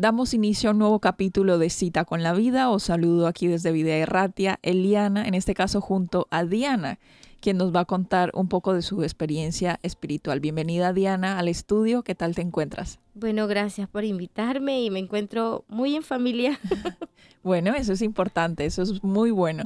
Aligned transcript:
Damos 0.00 0.32
inicio 0.32 0.70
a 0.70 0.72
un 0.74 0.78
nuevo 0.78 1.00
capítulo 1.00 1.58
de 1.58 1.70
Cita 1.70 2.04
con 2.04 2.22
la 2.22 2.32
Vida. 2.32 2.70
Os 2.70 2.84
saludo 2.84 3.26
aquí 3.26 3.48
desde 3.48 3.72
Vida 3.72 3.96
Erratia, 3.96 4.60
Eliana, 4.62 5.26
en 5.26 5.34
este 5.34 5.54
caso 5.54 5.80
junto 5.80 6.28
a 6.30 6.44
Diana, 6.44 7.00
quien 7.40 7.56
nos 7.56 7.74
va 7.74 7.80
a 7.80 7.84
contar 7.84 8.30
un 8.32 8.46
poco 8.46 8.74
de 8.74 8.82
su 8.82 9.02
experiencia 9.02 9.80
espiritual. 9.82 10.38
Bienvenida 10.38 10.92
Diana 10.92 11.36
al 11.40 11.48
estudio, 11.48 12.04
¿qué 12.04 12.14
tal 12.14 12.36
te 12.36 12.42
encuentras? 12.42 13.00
Bueno, 13.14 13.48
gracias 13.48 13.88
por 13.88 14.04
invitarme 14.04 14.82
y 14.82 14.90
me 14.90 15.00
encuentro 15.00 15.64
muy 15.66 15.96
en 15.96 16.04
familia. 16.04 16.60
bueno, 17.42 17.74
eso 17.74 17.92
es 17.92 18.00
importante, 18.00 18.66
eso 18.66 18.82
es 18.82 19.02
muy 19.02 19.32
bueno, 19.32 19.64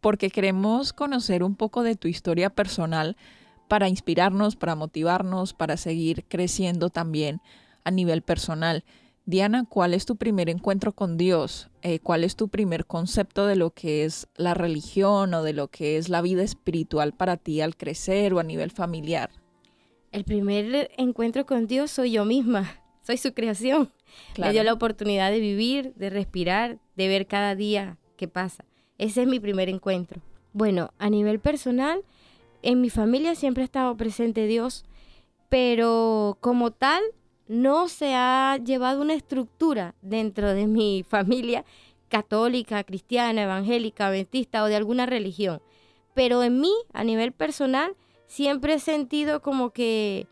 porque 0.00 0.30
queremos 0.30 0.92
conocer 0.92 1.42
un 1.42 1.56
poco 1.56 1.82
de 1.82 1.96
tu 1.96 2.06
historia 2.06 2.50
personal 2.50 3.16
para 3.66 3.88
inspirarnos, 3.88 4.54
para 4.54 4.76
motivarnos, 4.76 5.54
para 5.54 5.76
seguir 5.76 6.24
creciendo 6.28 6.88
también 6.88 7.40
a 7.82 7.90
nivel 7.90 8.22
personal. 8.22 8.84
Diana, 9.24 9.64
¿cuál 9.68 9.94
es 9.94 10.04
tu 10.04 10.16
primer 10.16 10.48
encuentro 10.48 10.92
con 10.92 11.16
Dios? 11.16 11.70
Eh, 11.82 12.00
¿Cuál 12.00 12.24
es 12.24 12.34
tu 12.34 12.48
primer 12.48 12.86
concepto 12.86 13.46
de 13.46 13.54
lo 13.54 13.70
que 13.70 14.04
es 14.04 14.26
la 14.36 14.54
religión 14.54 15.32
o 15.34 15.44
de 15.44 15.52
lo 15.52 15.68
que 15.68 15.96
es 15.96 16.08
la 16.08 16.22
vida 16.22 16.42
espiritual 16.42 17.12
para 17.12 17.36
ti 17.36 17.60
al 17.60 17.76
crecer 17.76 18.34
o 18.34 18.40
a 18.40 18.42
nivel 18.42 18.72
familiar? 18.72 19.30
El 20.10 20.24
primer 20.24 20.90
encuentro 20.96 21.46
con 21.46 21.68
Dios 21.68 21.92
soy 21.92 22.12
yo 22.12 22.24
misma, 22.24 22.82
soy 23.02 23.16
su 23.16 23.32
creación. 23.32 23.92
Me 24.38 24.50
dio 24.50 24.64
la 24.64 24.72
oportunidad 24.72 25.30
de 25.30 25.38
vivir, 25.38 25.94
de 25.94 26.10
respirar, 26.10 26.78
de 26.96 27.08
ver 27.08 27.28
cada 27.28 27.54
día 27.54 27.98
qué 28.16 28.26
pasa. 28.26 28.64
Ese 28.98 29.22
es 29.22 29.28
mi 29.28 29.38
primer 29.38 29.68
encuentro. 29.68 30.20
Bueno, 30.52 30.92
a 30.98 31.08
nivel 31.08 31.38
personal, 31.38 32.02
en 32.62 32.80
mi 32.80 32.90
familia 32.90 33.36
siempre 33.36 33.62
ha 33.62 33.64
estado 33.64 33.96
presente 33.96 34.46
Dios, 34.46 34.84
pero 35.48 36.36
como 36.40 36.72
tal, 36.72 37.02
no 37.52 37.88
se 37.88 38.14
ha 38.14 38.58
llevado 38.64 39.02
una 39.02 39.12
estructura 39.12 39.94
dentro 40.00 40.54
de 40.54 40.66
mi 40.66 41.02
familia 41.08 41.64
católica, 42.08 42.82
cristiana, 42.84 43.42
evangélica, 43.42 44.08
adventista 44.08 44.62
o 44.62 44.66
de 44.66 44.76
alguna 44.76 45.06
religión. 45.06 45.62
Pero 46.14 46.42
en 46.42 46.60
mí, 46.60 46.72
a 46.92 47.04
nivel 47.04 47.32
personal, 47.32 47.94
siempre 48.26 48.74
he 48.74 48.78
sentido 48.78 49.40
como 49.40 49.70
que 49.70 50.26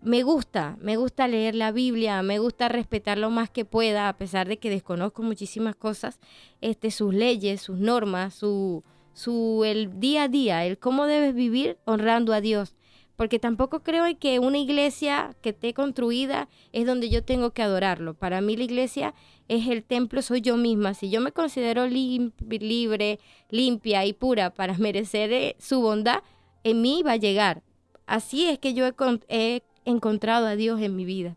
me 0.00 0.22
gusta, 0.22 0.76
me 0.80 0.96
gusta 0.96 1.28
leer 1.28 1.54
la 1.54 1.72
Biblia, 1.72 2.22
me 2.22 2.38
gusta 2.38 2.68
respetar 2.68 3.18
lo 3.18 3.30
más 3.30 3.50
que 3.50 3.64
pueda, 3.64 4.08
a 4.08 4.16
pesar 4.16 4.48
de 4.48 4.58
que 4.58 4.70
desconozco 4.70 5.22
muchísimas 5.22 5.76
cosas, 5.76 6.18
este, 6.60 6.90
sus 6.90 7.12
leyes, 7.12 7.60
sus 7.60 7.78
normas, 7.78 8.34
su, 8.34 8.82
su, 9.12 9.62
el 9.64 10.00
día 10.00 10.24
a 10.24 10.28
día, 10.28 10.64
el 10.64 10.78
cómo 10.78 11.06
debes 11.06 11.34
vivir 11.34 11.78
honrando 11.84 12.32
a 12.32 12.40
Dios 12.40 12.76
porque 13.20 13.38
tampoco 13.38 13.80
creo 13.80 14.06
que 14.18 14.38
una 14.38 14.56
iglesia 14.56 15.36
que 15.42 15.50
esté 15.50 15.74
construida 15.74 16.48
es 16.72 16.86
donde 16.86 17.10
yo 17.10 17.22
tengo 17.22 17.50
que 17.50 17.60
adorarlo. 17.60 18.14
Para 18.14 18.40
mí 18.40 18.56
la 18.56 18.64
iglesia 18.64 19.12
es 19.46 19.68
el 19.68 19.84
templo, 19.84 20.22
soy 20.22 20.40
yo 20.40 20.56
misma. 20.56 20.94
Si 20.94 21.10
yo 21.10 21.20
me 21.20 21.30
considero 21.30 21.86
libre, 21.86 23.18
limpia 23.50 24.06
y 24.06 24.14
pura 24.14 24.54
para 24.54 24.72
merecer 24.78 25.34
eh, 25.34 25.54
su 25.58 25.82
bondad, 25.82 26.22
en 26.64 26.80
mí 26.80 27.02
va 27.02 27.12
a 27.12 27.16
llegar. 27.16 27.62
Así 28.06 28.46
es 28.46 28.58
que 28.58 28.72
yo 28.72 28.86
he 29.28 29.62
encontrado 29.84 30.46
a 30.46 30.56
Dios 30.56 30.80
en 30.80 30.96
mi 30.96 31.04
vida. 31.04 31.36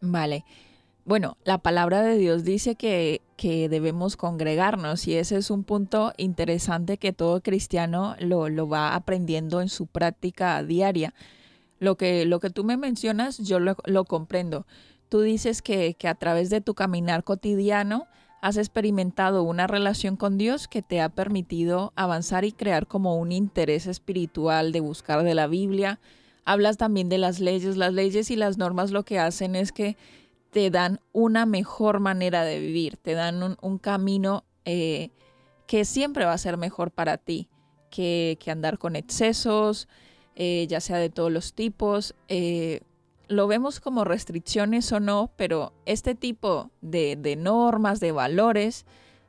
Vale. 0.00 0.46
Bueno, 1.04 1.36
la 1.44 1.58
palabra 1.58 2.02
de 2.02 2.16
Dios 2.16 2.44
dice 2.44 2.76
que, 2.76 3.22
que, 3.36 3.68
debemos 3.68 4.16
congregarnos 4.16 5.08
y 5.08 5.16
ese 5.16 5.36
es 5.36 5.50
un 5.50 5.64
punto 5.64 6.12
interesante 6.16 6.96
que 6.96 7.12
todo 7.12 7.40
cristiano 7.40 8.14
lo, 8.20 8.48
lo 8.48 8.68
va 8.68 8.94
aprendiendo 8.94 9.60
en 9.60 9.68
su 9.68 9.86
práctica 9.86 10.62
diaria. 10.62 11.12
Lo 11.80 11.96
que, 11.96 12.24
lo 12.24 12.38
que 12.38 12.50
tú 12.50 12.62
me 12.62 12.76
mencionas, 12.76 13.38
yo 13.38 13.58
lo, 13.58 13.76
lo 13.84 14.04
comprendo. 14.04 14.64
Tú 15.08 15.22
dices 15.22 15.60
que, 15.60 15.94
que 15.94 16.06
a 16.06 16.14
través 16.14 16.50
de 16.50 16.60
tu 16.60 16.74
caminar 16.74 17.24
cotidiano 17.24 18.06
has 18.40 18.56
experimentado 18.56 19.42
una 19.42 19.66
relación 19.66 20.16
con 20.16 20.38
Dios 20.38 20.68
que 20.68 20.82
te 20.82 21.00
ha 21.00 21.08
permitido 21.08 21.92
avanzar 21.96 22.44
y 22.44 22.52
crear 22.52 22.86
como 22.86 23.16
un 23.16 23.32
interés 23.32 23.88
espiritual 23.88 24.70
de 24.70 24.80
buscar 24.80 25.24
de 25.24 25.34
la 25.34 25.48
Biblia. 25.48 25.98
Hablas 26.44 26.76
también 26.76 27.08
de 27.08 27.18
las 27.18 27.40
leyes. 27.40 27.76
Las 27.76 27.92
leyes 27.92 28.30
y 28.30 28.36
las 28.36 28.56
normas 28.56 28.92
lo 28.92 29.04
que 29.04 29.18
hacen 29.18 29.56
es 29.56 29.72
que 29.72 29.96
te 30.52 30.70
dan 30.70 31.00
una 31.12 31.46
mejor 31.46 31.98
manera 31.98 32.44
de 32.44 32.60
vivir, 32.60 32.98
te 32.98 33.14
dan 33.14 33.56
un, 33.58 33.78
camino 33.78 34.44
eh, 34.66 35.10
que 35.66 35.86
siempre 35.86 36.26
va 36.26 36.34
a 36.34 36.38
ser 36.38 36.58
mejor 36.58 36.90
para 36.90 37.16
ti 37.16 37.48
que, 37.90 38.38
andar 38.48 38.78
con 38.78 38.94
excesos, 38.94 39.88
eh, 40.36 40.66
ya 40.68 40.80
sea 40.80 40.98
de 40.98 41.08
todos 41.08 41.32
los 41.32 41.54
tipos. 41.54 42.14
Eh, 42.28 42.82
lo 43.28 43.46
vemos 43.46 43.80
como 43.80 44.04
restricciones 44.04 44.92
o 44.92 45.00
no, 45.00 45.32
pero 45.36 45.72
este 45.86 46.14
tipo 46.14 46.70
de, 46.82 47.16
normas, 47.38 47.98
de 47.98 48.12
valores, 48.12 48.84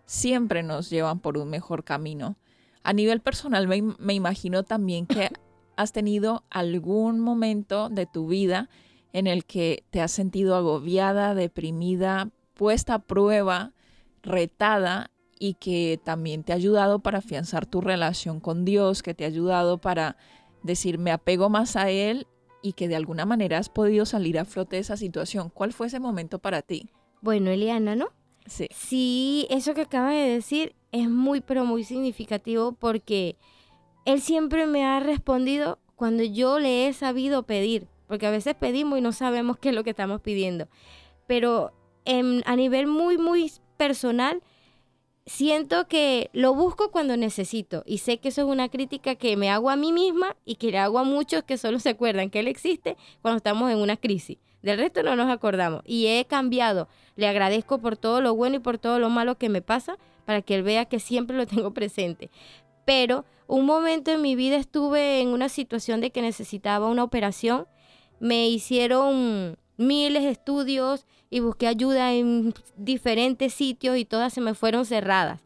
siempre 0.05 0.61
nos 0.61 0.89
llevan 0.89 1.21
por 1.21 1.37
un 1.37 1.49
mejor 1.49 1.85
camino. 1.85 2.35
A 2.83 2.91
nivel 2.91 3.21
personal, 3.21 3.69
me, 3.69 3.81
me 3.81 4.13
imagino 4.13 4.63
también 4.63 5.05
que 5.05 5.29
has 5.77 5.93
tenido 5.93 6.43
algún 6.49 7.21
momento 7.21 7.87
de 7.87 8.07
tu 8.07 8.27
vida 8.27 8.69
en 9.13 9.27
el 9.27 9.45
que 9.45 9.85
te 9.91 10.01
has 10.01 10.11
sentido 10.11 10.55
agobiada, 10.55 11.35
deprimida, 11.35 12.31
puesta 12.55 12.95
a 12.95 12.99
prueba, 12.99 13.71
retada 14.23 15.11
y 15.39 15.55
que 15.55 15.99
también 16.03 16.43
te 16.43 16.51
ha 16.51 16.55
ayudado 16.55 16.99
para 16.99 17.19
afianzar 17.19 17.65
tu 17.65 17.79
relación 17.81 18.39
con 18.39 18.65
Dios, 18.65 19.03
que 19.03 19.13
te 19.13 19.23
ha 19.23 19.27
ayudado 19.27 19.77
para 19.77 20.17
decir 20.63 20.97
me 20.97 21.11
apego 21.11 21.49
más 21.49 21.75
a 21.75 21.89
Él 21.89 22.27
y 22.61 22.73
que 22.73 22.87
de 22.87 22.95
alguna 22.95 23.25
manera 23.25 23.57
has 23.57 23.69
podido 23.69 24.05
salir 24.05 24.39
a 24.39 24.45
flote 24.45 24.77
de 24.77 24.81
esa 24.81 24.97
situación. 24.97 25.49
¿Cuál 25.53 25.73
fue 25.73 25.87
ese 25.87 25.99
momento 25.99 26.39
para 26.39 26.61
ti? 26.61 26.89
Bueno, 27.21 27.51
Eliana, 27.51 27.95
¿no? 27.95 28.07
Sí. 28.45 28.67
Sí, 28.71 29.47
eso 29.49 29.73
que 29.73 29.81
acabas 29.81 30.13
de 30.13 30.27
decir 30.27 30.75
es 30.91 31.09
muy, 31.09 31.41
pero 31.41 31.65
muy 31.65 31.83
significativo 31.83 32.71
porque 32.71 33.35
Él 34.05 34.21
siempre 34.21 34.65
me 34.65 34.85
ha 34.85 34.99
respondido 34.99 35.79
cuando 35.95 36.23
yo 36.23 36.59
le 36.59 36.87
he 36.87 36.93
sabido 36.93 37.43
pedir 37.43 37.87
porque 38.13 38.27
a 38.27 38.29
veces 38.29 38.53
pedimos 38.53 38.99
y 38.99 39.01
no 39.01 39.11
sabemos 39.11 39.57
qué 39.57 39.69
es 39.69 39.75
lo 39.75 39.83
que 39.83 39.89
estamos 39.89 40.21
pidiendo. 40.21 40.67
Pero 41.25 41.71
a 42.05 42.55
nivel 42.55 42.85
muy, 42.85 43.17
muy 43.17 43.51
personal, 43.75 44.43
siento 45.25 45.87
que 45.87 46.29
lo 46.31 46.53
busco 46.53 46.91
cuando 46.91 47.17
necesito 47.17 47.81
y 47.87 47.97
sé 47.97 48.19
que 48.19 48.27
eso 48.27 48.41
es 48.41 48.47
una 48.47 48.69
crítica 48.69 49.15
que 49.15 49.35
me 49.35 49.49
hago 49.49 49.71
a 49.71 49.75
mí 49.75 49.91
misma 49.91 50.35
y 50.45 50.57
que 50.57 50.69
le 50.69 50.77
hago 50.77 50.99
a 50.99 51.03
muchos 51.03 51.41
que 51.41 51.57
solo 51.57 51.79
se 51.79 51.89
acuerdan 51.89 52.29
que 52.29 52.41
él 52.41 52.47
existe 52.47 52.97
cuando 53.23 53.37
estamos 53.37 53.71
en 53.71 53.79
una 53.79 53.97
crisis. 53.97 54.37
Del 54.61 54.77
resto 54.77 55.01
no 55.01 55.15
nos 55.15 55.31
acordamos 55.31 55.81
y 55.83 56.05
he 56.05 56.25
cambiado. 56.25 56.89
Le 57.15 57.25
agradezco 57.25 57.79
por 57.79 57.97
todo 57.97 58.21
lo 58.21 58.35
bueno 58.35 58.57
y 58.57 58.59
por 58.59 58.77
todo 58.77 58.99
lo 58.99 59.09
malo 59.09 59.39
que 59.39 59.49
me 59.49 59.63
pasa 59.63 59.97
para 60.25 60.43
que 60.43 60.53
él 60.53 60.61
vea 60.61 60.85
que 60.85 60.99
siempre 60.99 61.35
lo 61.35 61.47
tengo 61.47 61.73
presente. 61.73 62.29
Pero 62.85 63.25
un 63.47 63.65
momento 63.65 64.11
en 64.11 64.21
mi 64.21 64.35
vida 64.35 64.57
estuve 64.57 65.19
en 65.19 65.29
una 65.29 65.49
situación 65.49 65.99
de 65.99 66.11
que 66.11 66.21
necesitaba 66.21 66.89
una 66.89 67.03
operación 67.03 67.65
me 68.23 68.47
hicieron 68.47 69.57
miles 69.75 70.23
de 70.23 70.29
estudios 70.29 71.05
y 71.29 71.41
busqué 71.41 71.67
ayuda 71.67 72.13
en 72.13 72.53
diferentes 72.77 73.53
sitios 73.53 73.97
y 73.97 74.05
todas 74.05 74.31
se 74.31 74.39
me 74.39 74.53
fueron 74.53 74.85
cerradas. 74.85 75.41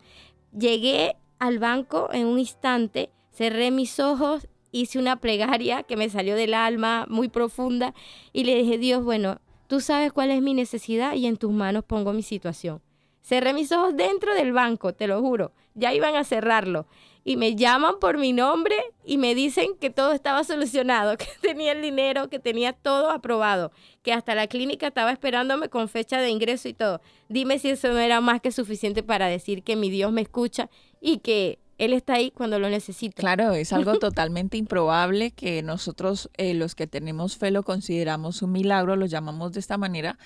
Llegué 0.55 1.15
al 1.39 1.57
banco 1.57 2.09
en 2.13 2.27
un 2.27 2.37
instante, 2.37 3.09
cerré 3.31 3.71
mis 3.71 3.99
ojos, 3.99 4.47
hice 4.71 4.99
una 4.99 5.15
plegaria 5.15 5.81
que 5.81 5.97
me 5.97 6.07
salió 6.07 6.35
del 6.35 6.53
alma 6.53 7.07
muy 7.09 7.29
profunda 7.29 7.95
y 8.31 8.43
le 8.43 8.53
dije, 8.53 8.77
Dios, 8.77 9.03
bueno, 9.03 9.41
tú 9.65 9.79
sabes 9.79 10.13
cuál 10.13 10.29
es 10.29 10.43
mi 10.43 10.53
necesidad 10.53 11.15
y 11.15 11.25
en 11.25 11.37
tus 11.37 11.51
manos 11.51 11.83
pongo 11.83 12.13
mi 12.13 12.21
situación. 12.21 12.83
Cerré 13.23 13.53
mis 13.53 13.71
ojos 13.71 13.97
dentro 13.97 14.35
del 14.35 14.53
banco, 14.53 14.93
te 14.93 15.07
lo 15.07 15.19
juro. 15.19 15.51
ya 15.73 15.95
iban 15.95 16.15
a 16.15 16.23
cerrarlo. 16.23 16.85
Y 17.27 17.35
me 17.35 17.57
llaman 17.57 17.95
por 17.99 18.17
mi 18.17 18.31
nombre 18.31 18.77
y 19.03 19.17
me 19.17 19.35
dicen 19.35 19.71
que 19.81 19.89
todo 19.89 20.13
estaba 20.13 20.45
solucionado, 20.45 21.17
que 21.17 21.27
tenía 21.41 21.73
el 21.73 21.81
dinero, 21.81 22.29
que 22.29 22.39
tenía 22.39 22.71
todo 22.71 23.11
aprobado, 23.11 23.73
que 24.01 24.13
hasta 24.13 24.33
la 24.33 24.47
clínica 24.47 24.87
estaba 24.87 25.11
esperándome 25.11 25.67
con 25.67 25.89
fecha 25.89 26.21
de 26.21 26.29
ingreso 26.29 26.69
y 26.69 26.73
todo. 26.73 27.01
Dime 27.27 27.59
si 27.59 27.71
eso 27.71 27.89
no 27.89 27.97
era 27.97 28.21
más 28.21 28.39
que 28.39 28.53
suficiente 28.53 29.03
para 29.03 29.27
decir 29.27 29.63
que 29.63 29.75
mi 29.75 29.89
Dios 29.89 30.09
me 30.13 30.21
escucha 30.21 30.69
y 31.01 31.17
que 31.17 31.59
él 31.77 31.91
está 31.91 32.13
ahí 32.13 32.31
cuando 32.31 32.59
lo 32.59 32.69
necesito. 32.69 33.17
Claro, 33.17 33.51
es 33.51 33.73
algo 33.73 33.95
totalmente 33.99 34.55
improbable 34.55 35.31
que 35.31 35.61
nosotros, 35.63 36.29
eh, 36.37 36.53
los 36.53 36.75
que 36.75 36.87
tenemos 36.87 37.35
fe, 37.35 37.51
lo 37.51 37.63
consideramos 37.63 38.41
un 38.41 38.53
milagro, 38.53 38.95
lo 38.95 39.05
llamamos 39.05 39.51
de 39.51 39.59
esta 39.59 39.77
manera, 39.77 40.17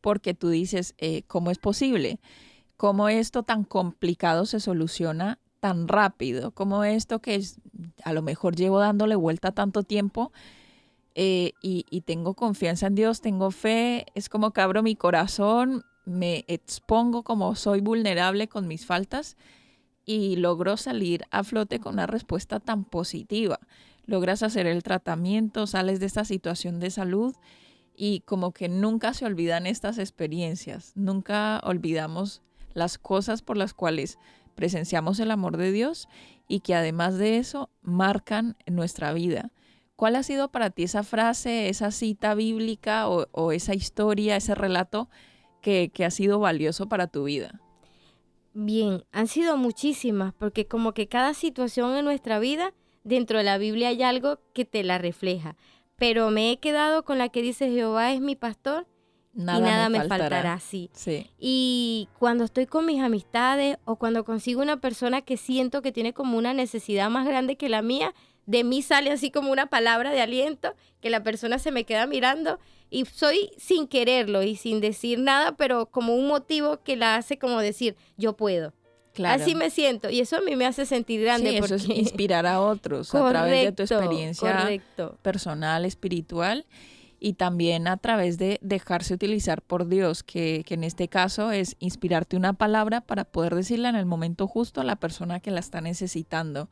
porque 0.00 0.32
tú 0.32 0.48
dices, 0.48 0.94
eh, 0.96 1.22
¿cómo 1.26 1.50
es 1.50 1.58
posible? 1.58 2.18
¿Cómo 2.78 3.10
esto 3.10 3.42
tan 3.42 3.64
complicado 3.64 4.46
se 4.46 4.58
soluciona 4.58 5.38
tan 5.60 5.88
rápido? 5.88 6.50
¿Cómo 6.52 6.84
esto 6.84 7.20
que 7.20 7.36
es, 7.36 7.60
a 8.04 8.12
lo 8.12 8.22
mejor 8.22 8.56
llevo 8.56 8.78
dándole 8.78 9.16
vuelta 9.16 9.52
tanto 9.52 9.82
tiempo 9.82 10.32
eh, 11.14 11.52
y, 11.62 11.86
y 11.90 12.02
tengo 12.02 12.34
confianza 12.34 12.86
en 12.86 12.94
Dios, 12.94 13.20
tengo 13.20 13.50
fe, 13.50 14.06
es 14.14 14.28
como 14.28 14.52
que 14.52 14.60
abro 14.60 14.82
mi 14.82 14.96
corazón, 14.96 15.84
me 16.04 16.44
expongo 16.46 17.22
como 17.22 17.54
soy 17.54 17.80
vulnerable 17.80 18.48
con 18.48 18.68
mis 18.68 18.86
faltas 18.86 19.36
y 20.06 20.36
logró 20.36 20.76
salir 20.76 21.24
a 21.30 21.42
flote 21.42 21.80
con 21.80 21.94
una 21.94 22.06
respuesta 22.06 22.60
tan 22.60 22.84
positiva. 22.84 23.58
Logras 24.06 24.44
hacer 24.44 24.66
el 24.66 24.84
tratamiento, 24.84 25.66
sales 25.66 25.98
de 25.98 26.06
esta 26.06 26.24
situación 26.24 26.78
de 26.78 26.90
salud 26.90 27.34
y 27.96 28.20
como 28.20 28.52
que 28.52 28.68
nunca 28.68 29.12
se 29.14 29.24
olvidan 29.26 29.66
estas 29.66 29.98
experiencias, 29.98 30.92
nunca 30.94 31.60
olvidamos 31.64 32.42
las 32.72 32.98
cosas 32.98 33.42
por 33.42 33.56
las 33.56 33.74
cuales 33.74 34.18
presenciamos 34.56 35.20
el 35.20 35.30
amor 35.30 35.56
de 35.56 35.70
Dios 35.70 36.08
y 36.48 36.60
que 36.60 36.74
además 36.74 37.16
de 37.18 37.38
eso 37.38 37.70
marcan 37.82 38.56
nuestra 38.66 39.12
vida. 39.12 39.52
¿Cuál 39.94 40.16
ha 40.16 40.22
sido 40.22 40.50
para 40.50 40.70
ti 40.70 40.82
esa 40.82 41.04
frase, 41.04 41.68
esa 41.68 41.90
cita 41.90 42.34
bíblica 42.34 43.08
o, 43.08 43.52
esa 43.52 43.74
historia, 43.74 44.36
ese 44.36 44.54
relato 44.54 45.08
que, 45.62 45.90
que 45.94 46.04
ha 46.04 46.10
sido 46.10 46.38
valioso 46.40 46.88
para 46.88 47.06
tu 47.06 47.24
vida? 47.24 47.60
Bien, 48.52 49.04
han 49.12 49.28
sido 49.28 49.56
muchísimas, 49.56 50.34
porque 50.34 50.66
como 50.66 50.92
que 50.92 51.08
cada 51.08 51.34
situación 51.34 51.96
en 51.96 52.04
nuestra 52.04 52.38
vida, 52.38 52.74
dentro 53.04 53.38
de 53.38 53.44
la 53.44 53.58
Biblia 53.58 53.88
hay 53.88 54.02
algo 54.02 54.40
que 54.52 54.64
te 54.64 54.82
la 54.82 54.98
refleja. 54.98 55.56
Pero 55.96 56.30
me 56.30 56.50
he 56.50 56.58
quedado 56.58 57.04
con 57.04 57.18
la 57.18 57.28
que 57.28 57.42
dice 57.42 57.70
Jehová 57.70 58.12
es 58.12 58.20
mi 58.20 58.36
pastor 58.36 58.86
nada 59.36 59.58
y 59.58 59.62
nada 59.62 59.88
me, 59.88 60.04
faltará. 60.04 60.58
sí. 60.58 60.90
Y 61.38 62.08
cuando 62.18 62.44
estoy 62.44 62.66
con 62.66 62.86
mis 62.86 63.00
amistades 63.00 63.78
o 63.84 63.96
cuando 63.96 64.24
consigo 64.24 64.62
una 64.62 64.80
persona 64.80 65.22
que 65.22 65.36
siento 65.36 65.82
que 65.82 65.92
tiene 65.92 66.12
como 66.12 66.38
una 66.38 66.54
necesidad 66.54 67.10
más 67.10 67.26
grande 67.26 67.56
que 67.56 67.68
la 67.68 67.82
mía, 67.82 68.14
de 68.46 68.64
mí 68.64 68.82
sale 68.82 69.10
así 69.10 69.30
como 69.30 69.52
una 69.52 69.66
palabra 69.66 70.10
de 70.10 70.20
aliento, 70.20 70.74
que 71.00 71.10
la 71.10 71.22
persona 71.22 71.58
se 71.58 71.70
me 71.70 71.84
queda 71.84 72.06
mirando 72.06 72.58
y 72.90 73.04
soy 73.04 73.50
sin 73.58 73.86
quererlo 73.86 74.42
y 74.42 74.56
sin 74.56 74.80
decir 74.80 75.18
nada, 75.18 75.56
pero 75.56 75.86
como 75.86 76.14
un 76.14 76.28
motivo 76.28 76.82
que 76.82 76.96
la 76.96 77.16
hace 77.16 77.38
como 77.38 77.60
decir, 77.60 77.96
yo 78.16 78.36
puedo. 78.36 78.72
Claro. 79.12 79.42
Así 79.42 79.54
me 79.54 79.70
siento 79.70 80.10
y 80.10 80.20
eso 80.20 80.36
a 80.36 80.40
mí 80.42 80.56
me 80.56 80.66
hace 80.66 80.84
sentir 80.84 81.22
grande. 81.22 81.50
Sí, 81.50 81.56
eso 81.56 81.74
es 81.74 81.88
inspirar 81.88 82.46
a 82.46 82.60
otros 82.60 83.14
a 83.14 83.28
través 83.30 83.64
de 83.64 83.72
tu 83.72 83.82
experiencia 83.82 84.68
personal, 85.22 85.84
espiritual 85.86 86.66
y 87.18 87.34
también 87.34 87.88
a 87.88 87.96
través 87.96 88.38
de 88.38 88.58
dejarse 88.62 89.14
utilizar 89.14 89.62
por 89.62 89.88
Dios, 89.88 90.22
que, 90.22 90.62
que, 90.66 90.74
en 90.74 90.84
este 90.84 91.08
caso 91.08 91.50
es 91.50 91.76
inspirarte 91.78 92.36
una 92.36 92.52
palabra 92.52 93.00
para 93.00 93.24
poder 93.24 93.54
decirla 93.54 93.88
en 93.88 93.96
el 93.96 94.06
momento 94.06 94.46
justo 94.46 94.80
a 94.80 94.84
la 94.84 94.96
persona 94.96 95.40
que 95.40 95.50
la 95.50 95.60
está 95.60 95.80
necesitando. 95.80 96.68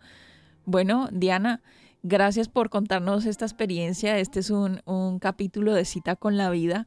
Bueno, 0.66 1.08
Diana, 1.12 1.62
gracias 2.02 2.48
por 2.48 2.70
contarnos 2.70 3.26
esta 3.26 3.44
experiencia. 3.44 4.18
Este 4.18 4.40
es 4.40 4.50
un, 4.50 4.80
capítulo 5.20 5.72
de 5.74 5.84
cita 5.84 6.16
con 6.16 6.36
la 6.36 6.50
vida. 6.50 6.86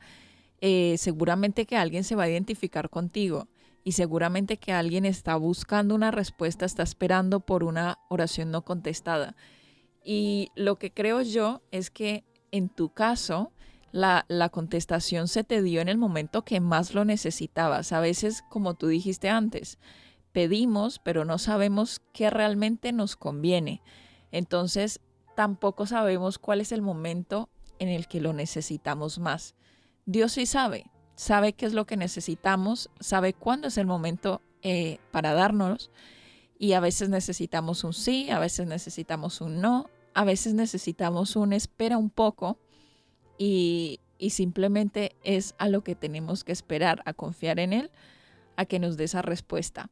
Eh, 0.62 0.96
seguramente 0.98 1.66
que 1.66 1.78
alguien 1.78 2.04
se 2.04 2.16
va 2.16 2.24
a 2.24 2.30
identificar 2.30 2.90
contigo 2.90 3.48
y 3.84 3.94
seguramente 3.94 4.58
que 4.58 4.74
alguien 4.74 5.06
está 5.06 5.36
buscando 5.36 5.96
una 5.96 6.12
respuesta, 6.12 6.66
está 6.66 6.84
esperando 6.84 7.40
por 7.40 7.64
una 7.64 8.00
oración 8.10 8.52
no 8.52 8.64
contestada. 8.64 9.36
Y 10.04 10.50
lo 10.56 10.78
que 10.78 10.92
creo 10.92 11.22
yo 11.22 11.62
es 11.72 11.90
que 11.90 12.24
en 12.52 12.70
tu 12.70 12.90
caso, 12.90 13.52
la, 13.92 14.26
la, 14.28 14.50
contestación 14.50 15.28
se 15.28 15.44
te 15.44 15.62
dio 15.62 15.82
en 15.82 15.90
el 15.90 15.98
momento 15.98 16.44
que 16.44 16.60
más 16.60 16.94
lo 16.94 17.06
necesitabas. 17.06 17.92
A 17.92 18.00
veces, 18.00 18.44
como 18.50 18.74
tú 18.76 18.88
dijiste 18.88 19.30
antes, 19.30 19.80
pedimos, 20.32 21.00
pero 21.00 21.26
no 21.26 21.38
sabemos 21.38 22.02
qué 22.14 22.30
realmente 22.30 22.92
nos 22.92 23.16
conviene. 23.16 23.82
Entonces, 24.32 25.00
tampoco 25.36 25.86
sabemos 25.86 26.40
cuál 26.40 26.62
es 26.62 26.72
el 26.72 26.82
momento 26.82 27.50
en 27.80 27.90
el 27.90 28.08
que 28.08 28.22
lo 28.22 28.34
necesitamos 28.34 29.20
más. 29.20 29.56
Dios 30.06 30.34
sí 30.34 30.46
sabe, 30.46 30.90
sabe 31.16 31.54
qué 31.54 31.66
es 31.66 31.74
lo 31.74 31.86
que 31.86 31.98
necesitamos, 31.98 32.90
sabe 33.00 33.34
cuándo 33.34 33.68
es 33.68 33.78
el 33.78 33.86
momento 33.86 34.42
eh, 34.62 35.00
para 35.12 35.34
darnos 35.34 35.92
y 36.58 36.74
a 36.74 36.80
veces 36.80 37.10
necesitamos 37.10 37.84
un 37.84 37.94
sí, 37.94 38.30
a 38.30 38.40
veces 38.40 38.68
necesitamos 38.68 39.42
un 39.42 39.62
no, 39.62 39.90
a 40.18 40.24
veces 40.24 40.56
necesitamos 40.56 41.36
un 41.36 41.54
espera 41.54 42.00
un 42.00 42.10
poco 42.10 42.58
y, 43.38 44.00
y 44.18 44.32
simplemente 44.32 45.16
es 45.24 45.54
a 45.60 45.70
lo 45.70 45.84
que 45.84 45.94
tenemos 45.94 46.44
que 46.44 46.52
esperar, 46.52 47.04
a 47.06 47.14
confiar 47.14 47.60
en 47.60 47.72
Él, 47.72 47.92
a 48.56 48.66
que 48.66 48.80
nos 48.80 48.98
dé 48.98 49.04
esa 49.04 49.22
respuesta. 49.22 49.92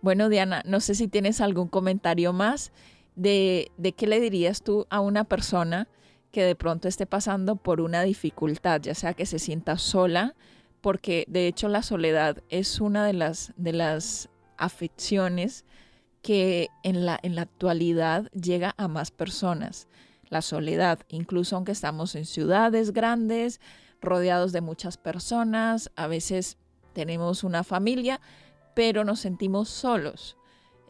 Bueno, 0.00 0.28
Diana, 0.28 0.62
no 0.64 0.78
sé 0.78 0.94
si 0.94 1.08
tienes 1.08 1.40
algún 1.40 1.66
comentario 1.66 2.32
más 2.32 2.70
de, 3.16 3.72
de 3.78 3.94
qué 3.94 4.06
le 4.06 4.20
dirías 4.20 4.62
tú 4.62 4.86
a 4.90 5.00
una 5.00 5.24
persona 5.24 5.88
que 6.30 6.44
de 6.44 6.54
pronto 6.54 6.86
esté 6.86 7.06
pasando 7.06 7.56
por 7.56 7.80
una 7.80 8.04
dificultad, 8.04 8.80
ya 8.80 8.94
sea 8.94 9.12
que 9.12 9.26
se 9.26 9.40
sienta 9.40 9.76
sola, 9.76 10.36
porque 10.80 11.24
de 11.26 11.48
hecho 11.48 11.66
la 11.66 11.82
soledad 11.82 12.44
es 12.48 12.80
una 12.80 13.04
de 13.04 13.14
las, 13.14 13.52
de 13.56 13.72
las 13.72 14.28
afecciones 14.56 15.64
que 16.22 16.68
en 16.82 17.06
la, 17.06 17.18
en 17.22 17.34
la 17.34 17.42
actualidad 17.42 18.30
llega 18.32 18.74
a 18.76 18.88
más 18.88 19.10
personas. 19.10 19.88
La 20.28 20.42
soledad, 20.42 21.00
incluso 21.08 21.56
aunque 21.56 21.72
estamos 21.72 22.14
en 22.14 22.26
ciudades 22.26 22.92
grandes, 22.92 23.60
rodeados 24.00 24.52
de 24.52 24.60
muchas 24.60 24.96
personas, 24.96 25.90
a 25.96 26.06
veces 26.06 26.58
tenemos 26.92 27.44
una 27.44 27.64
familia, 27.64 28.20
pero 28.74 29.04
nos 29.04 29.20
sentimos 29.20 29.68
solos. 29.68 30.36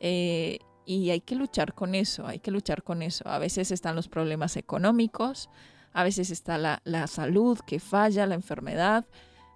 Eh, 0.01 0.59
y 0.85 1.11
hay 1.11 1.21
que 1.21 1.35
luchar 1.35 1.75
con 1.75 1.95
eso, 1.95 2.27
hay 2.27 2.39
que 2.39 2.51
luchar 2.51 2.83
con 2.83 3.03
eso. 3.03 3.29
A 3.29 3.39
veces 3.39 3.71
están 3.71 3.95
los 3.95 4.09
problemas 4.09 4.57
económicos, 4.57 5.51
a 5.93 6.03
veces 6.03 6.31
está 6.31 6.57
la, 6.57 7.07
salud 7.07 7.59
que 7.67 7.79
falla, 7.79 8.27
la 8.27 8.35
enfermedad, 8.35 9.07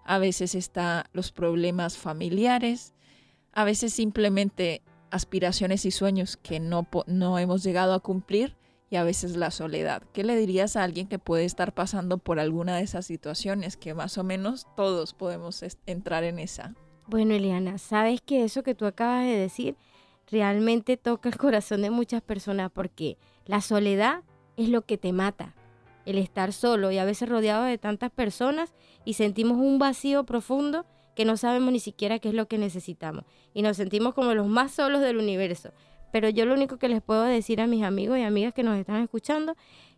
a 0.04 0.18
veces 0.18 0.54
están 0.54 1.04
los 1.12 1.32
problemas 1.32 1.96
familiares, 1.96 2.92
a 3.52 3.64
veces 3.64 3.94
simplemente 3.94 4.82
aspiraciones 5.12 5.84
y 5.84 5.90
sueños 5.90 6.36
que 6.36 6.58
no, 6.58 6.88
no 7.06 7.38
hemos 7.38 7.62
llegado 7.62 7.94
a 7.94 8.00
cumplir 8.00 8.56
y 8.90 8.96
a 8.96 9.04
veces 9.04 9.36
la 9.36 9.50
soledad. 9.50 10.02
¿Qué 10.12 10.24
le 10.24 10.36
dirías 10.36 10.76
a 10.76 10.82
alguien 10.82 11.06
que 11.06 11.18
puede 11.18 11.44
estar 11.44 11.72
pasando 11.72 12.18
por 12.18 12.40
alguna 12.40 12.76
de 12.76 12.82
esas 12.82 13.06
situaciones 13.06 13.76
que 13.76 13.94
más 13.94 14.18
o 14.18 14.24
menos 14.24 14.66
todos 14.76 15.14
podemos 15.14 15.64
entrar 15.86 16.24
en 16.24 16.38
esa? 16.38 16.74
Bueno, 17.06 17.34
Eliana, 17.34 17.78
sabes 17.78 18.20
que 18.20 18.44
eso 18.44 18.62
que 18.62 18.74
tú 18.74 18.86
acabas 18.86 19.24
de 19.24 19.36
decir 19.36 19.76
realmente 20.30 20.96
toca 20.96 21.28
el 21.28 21.36
corazón 21.36 21.82
de 21.82 21.90
muchas 21.90 22.22
personas 22.22 22.70
porque 22.70 23.18
la 23.44 23.60
soledad 23.60 24.22
es 24.56 24.68
lo 24.68 24.82
que 24.82 24.98
te 24.98 25.12
mata, 25.12 25.54
el 26.06 26.18
estar 26.18 26.52
solo 26.52 26.90
y 26.90 26.98
a 26.98 27.04
veces 27.04 27.28
rodeado 27.28 27.64
de 27.64 27.78
tantas 27.78 28.10
personas 28.10 28.72
y 29.04 29.14
sentimos 29.14 29.58
un 29.58 29.78
vacío 29.78 30.24
profundo 30.24 30.86
que 31.14 31.24
no 31.24 31.36
sabemos 31.36 31.72
ni 31.72 31.80
siquiera 31.80 32.18
qué 32.18 32.28
es 32.28 32.34
lo 32.34 32.46
que 32.46 32.58
necesitamos 32.58 33.24
y 33.54 33.62
nos 33.62 33.76
sentimos 33.76 34.14
como 34.14 34.34
los 34.34 34.46
más 34.46 34.72
solos 34.72 35.00
del 35.00 35.18
universo. 35.18 35.72
Pero 36.12 36.28
yo 36.28 36.44
lo 36.46 36.54
único 36.54 36.78
que 36.78 36.88
les 36.88 37.02
puedo 37.02 37.22
decir 37.22 37.60
a 37.60 37.66
mis 37.66 37.82
amigos 37.82 38.18
y 38.18 38.22
amigas 38.22 38.52
que 38.52 38.62
nos 38.62 38.78
están 38.78 39.02
escuchando 39.02 39.54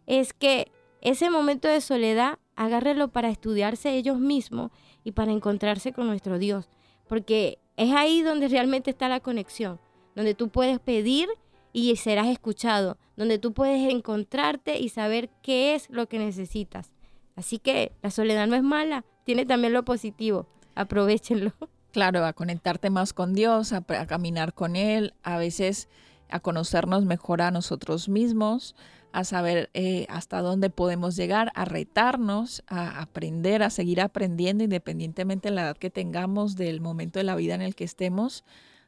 es 0.06 0.32
que 0.32 0.70
ese 1.00 1.30
momento 1.30 1.68
de 1.68 1.80
soledad 1.80 2.38
agárrelo 2.56 3.08
para 3.08 3.28
estudiarse 3.28 3.94
ellos 3.94 4.18
mismos 4.18 4.70
y 5.02 5.12
para 5.12 5.32
encontrarse 5.32 5.92
con 5.92 6.06
nuestro 6.06 6.38
Dios 6.38 6.68
porque 7.08 7.58
es 7.76 7.92
ahí 7.92 8.22
donde 8.22 8.48
realmente 8.48 8.90
está 8.90 9.08
la 9.08 9.20
conexión, 9.20 9.80
donde 10.14 10.34
tú 10.34 10.48
puedes 10.48 10.78
pedir 10.80 11.28
y 11.72 11.94
serás 11.96 12.28
escuchado, 12.28 12.98
donde 13.16 13.38
tú 13.38 13.52
puedes 13.52 13.90
encontrarte 13.92 14.78
y 14.78 14.88
saber 14.88 15.30
qué 15.42 15.74
es 15.74 15.90
lo 15.90 16.08
que 16.08 16.18
necesitas. 16.18 16.92
Así 17.36 17.58
que 17.58 17.92
la 18.02 18.10
soledad 18.10 18.46
no 18.46 18.54
es 18.54 18.62
mala, 18.62 19.04
tiene 19.24 19.44
también 19.44 19.72
lo 19.72 19.84
positivo, 19.84 20.46
aprovechenlo. 20.74 21.52
Claro, 21.94 22.26
a 22.26 22.32
conectarte 22.32 22.90
más 22.90 23.12
con 23.12 23.34
Dios, 23.34 23.72
a, 23.72 23.82
caminar 23.82 24.52
con 24.52 24.74
Él, 24.74 25.14
a 25.22 25.38
veces 25.38 25.88
a 26.28 26.40
conocernos 26.40 27.04
mejor 27.04 27.40
a 27.40 27.52
nosotros 27.52 28.08
mismos, 28.08 28.74
a 29.12 29.22
saber 29.22 29.70
eh, 29.74 30.04
hasta 30.08 30.40
dónde 30.40 30.70
podemos 30.70 31.14
llegar, 31.14 31.52
a 31.54 31.64
retarnos, 31.64 32.64
a 32.66 33.00
aprender, 33.00 33.62
a 33.62 33.70
seguir 33.70 34.00
aprendiendo 34.00 34.64
independientemente 34.64 35.50
de 35.50 35.54
la 35.54 35.62
edad 35.62 35.76
que 35.76 35.88
tengamos, 35.88 36.56
del 36.56 36.80
momento 36.80 37.20
de 37.20 37.24
la 37.24 37.36
vida 37.36 37.54
en 37.54 37.62
el 37.62 37.76
que 37.76 37.84
estemos, 37.84 38.42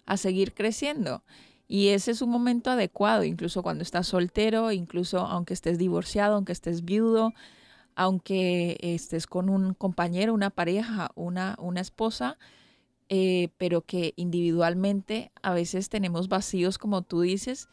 a 0.05 0.17
seguir 0.17 0.53
creciendo. 0.53 1.23
Y 1.69 1.89
ese 1.91 2.11
es 2.11 2.23
un 2.23 2.31
momento 2.31 2.71
adecuado, 2.71 3.23
incluso 3.23 3.63
cuando 3.63 3.83
estás 3.83 4.09
soltero, 4.09 4.73
incluso 4.73 5.21
aunque 5.21 5.55
estés 5.55 5.79
divorciado, 5.79 6.35
aunque 6.35 6.53
estés 6.53 6.85
viudo, 6.85 7.33
aunque 7.97 8.77
estés 8.81 9.27
con 9.27 9.49
un 9.49 9.75
compañero, 9.75 10.35
una 10.35 10.51
pareja, 10.51 11.11
una, 11.15 11.57
una 11.59 11.81
esposa, 11.81 12.39
eh, 13.09 13.49
pero 13.57 13.81
que 13.81 14.13
individualmente 14.17 15.33
a 15.43 15.55
veces 15.55 15.89
tenemos 15.89 16.29
vacíos, 16.29 16.77
como 16.77 17.03
tú 17.03 17.23
dices, 17.23 17.69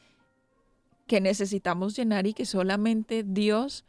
que 1.07 1.19
necesitamos 1.19 1.95
llenar 1.95 2.25
y 2.25 2.33
que 2.33 2.45
solamente 2.45 3.23
Dios 3.23 3.83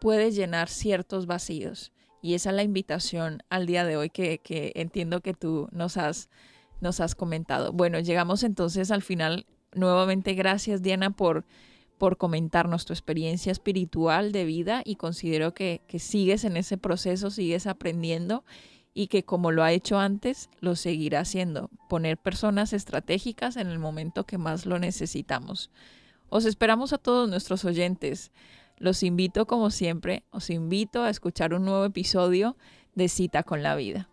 puede 0.00 0.30
llenar 0.30 0.68
ciertos 0.68 1.26
vacíos. 1.26 1.92
Y 2.22 2.34
esa 2.34 2.50
es 2.50 2.56
la 2.56 2.62
invitación 2.62 3.42
al 3.50 3.66
día 3.66 3.84
de 3.84 3.96
hoy 3.96 4.10
que, 4.10 4.38
que 4.38 4.72
entiendo 4.76 5.20
que 5.20 5.34
tú 5.34 5.68
nos 5.72 5.96
has, 5.96 6.30
nos 6.80 7.00
has 7.00 7.16
comentado. 7.16 7.72
Bueno, 7.72 7.98
llegamos 7.98 8.44
entonces 8.44 8.90
al 8.92 9.02
final. 9.02 9.44
Nuevamente, 9.74 10.34
gracias 10.34 10.82
Diana 10.82 11.10
por, 11.10 11.44
por 12.04 12.18
comentarnos 12.18 12.84
tu 12.84 12.92
experiencia 12.92 13.50
espiritual 13.50 14.30
de 14.30 14.44
vida 14.44 14.82
y 14.84 14.96
considero 14.96 15.54
que, 15.54 15.80
que 15.88 15.98
sigues 15.98 16.44
en 16.44 16.58
ese 16.58 16.76
proceso, 16.76 17.30
sigues 17.30 17.66
aprendiendo 17.66 18.44
y 18.92 19.06
que 19.06 19.24
como 19.24 19.52
lo 19.52 19.62
ha 19.62 19.72
hecho 19.72 19.98
antes, 19.98 20.50
lo 20.60 20.76
seguirá 20.76 21.20
haciendo, 21.20 21.70
poner 21.88 22.18
personas 22.18 22.74
estratégicas 22.74 23.56
en 23.56 23.68
el 23.68 23.78
momento 23.78 24.24
que 24.26 24.36
más 24.36 24.66
lo 24.66 24.78
necesitamos. 24.78 25.70
Os 26.28 26.44
esperamos 26.44 26.92
a 26.92 26.98
todos 26.98 27.26
nuestros 27.26 27.64
oyentes. 27.64 28.32
Los 28.76 29.02
invito, 29.02 29.46
como 29.46 29.70
siempre, 29.70 30.24
os 30.30 30.50
invito 30.50 31.04
a 31.04 31.08
escuchar 31.08 31.54
un 31.54 31.64
nuevo 31.64 31.86
episodio 31.86 32.58
de 32.94 33.08
Cita 33.08 33.44
con 33.44 33.62
la 33.62 33.76
Vida. 33.76 34.10